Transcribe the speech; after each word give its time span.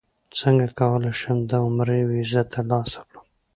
څنګه 0.39 0.67
کولی 0.79 1.13
شم 1.19 1.37
د 1.49 1.51
عمرې 1.65 2.01
ویزه 2.09 2.41
ترلاسه 2.53 2.99
کړم 3.09 3.25